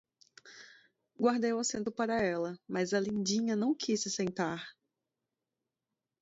[1.19, 4.75] Guardei o assento para ela, mas a lindinha não quis se sentar.